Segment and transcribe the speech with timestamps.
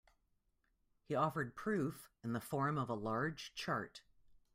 [1.03, 4.01] He offered proof in the form of a large chart.